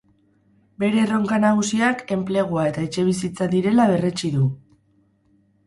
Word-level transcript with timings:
Bere 0.83 0.99
erronka 1.07 1.39
nagusiak 1.43 2.01
enplegua 2.17 2.65
eta 2.71 2.87
etxebizitza 2.89 3.49
direla 3.55 3.89
berretsi 3.95 4.35
du. 4.41 4.51